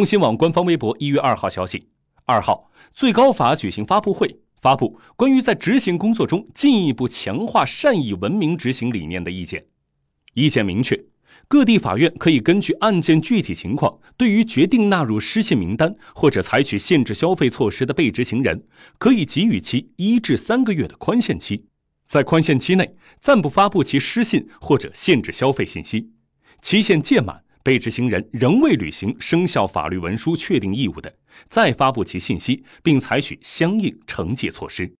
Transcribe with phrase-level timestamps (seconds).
[0.00, 1.86] 中新网官方微博一月二号消息，
[2.24, 9.66] 二号最高法举行发布会，发布关于在执行工作中进一步强化善意文明执行理念的意见。
[10.32, 11.04] 意见明确，
[11.46, 18.64] 各地法院可以根据案件具体情况，对于决定纳入失信名单或者采取限制消费措施的被执行人，
[18.96, 21.66] 可以给予其一至三个月的宽限期，
[22.06, 26.08] 在宽限期内暂不发布其失信或者限制消费信息，
[26.62, 27.42] 期限届满。
[27.62, 31.12] 被执行人仍未履行生效法律文书确定义务的，
[31.48, 34.88] 再发布其信息，并采取相应惩戒措施。